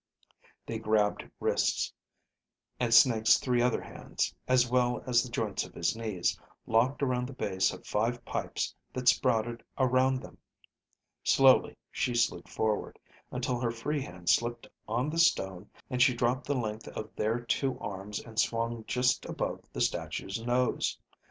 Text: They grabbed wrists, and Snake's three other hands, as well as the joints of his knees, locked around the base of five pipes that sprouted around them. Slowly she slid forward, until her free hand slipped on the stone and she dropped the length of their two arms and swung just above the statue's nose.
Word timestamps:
They 0.65 0.79
grabbed 0.79 1.29
wrists, 1.39 1.93
and 2.79 2.91
Snake's 2.91 3.37
three 3.37 3.61
other 3.61 3.81
hands, 3.83 4.33
as 4.47 4.67
well 4.67 5.03
as 5.05 5.21
the 5.21 5.29
joints 5.29 5.63
of 5.63 5.75
his 5.75 5.95
knees, 5.95 6.39
locked 6.65 7.03
around 7.03 7.27
the 7.27 7.33
base 7.33 7.71
of 7.71 7.85
five 7.85 8.25
pipes 8.25 8.73
that 8.93 9.07
sprouted 9.07 9.61
around 9.77 10.23
them. 10.23 10.39
Slowly 11.23 11.77
she 11.91 12.15
slid 12.15 12.49
forward, 12.49 12.97
until 13.31 13.59
her 13.59 13.69
free 13.69 14.01
hand 14.01 14.27
slipped 14.27 14.67
on 14.87 15.11
the 15.11 15.19
stone 15.19 15.69
and 15.87 16.01
she 16.01 16.15
dropped 16.15 16.47
the 16.47 16.55
length 16.55 16.87
of 16.87 17.15
their 17.15 17.39
two 17.39 17.77
arms 17.77 18.17
and 18.17 18.39
swung 18.39 18.83
just 18.87 19.25
above 19.25 19.61
the 19.71 19.81
statue's 19.81 20.41
nose. 20.41 20.97